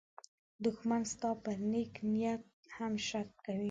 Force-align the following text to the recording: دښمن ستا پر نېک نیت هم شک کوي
دښمن 0.63 1.01
ستا 1.13 1.31
پر 1.43 1.57
نېک 1.71 1.93
نیت 2.11 2.43
هم 2.77 2.93
شک 3.07 3.27
کوي 3.45 3.59